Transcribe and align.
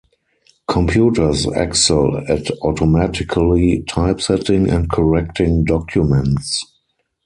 Computers 0.67 1.45
excel 1.53 2.23
at 2.27 2.49
automatically 2.63 3.83
typesetting 3.87 4.67
and 4.67 4.89
correcting 4.89 5.63
documents. 5.63 6.65